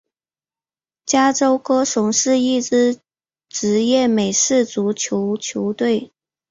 [1.05, 2.99] 芝加哥熊是一支
[3.49, 6.11] 职业美式足球球队。